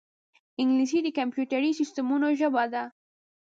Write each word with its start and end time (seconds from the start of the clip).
انګلیسي 0.61 0.99
د 1.03 1.07
کمپیوټري 1.19 1.71
سیستمونو 1.79 2.27
ژبه 2.39 2.63
ده 2.73 2.83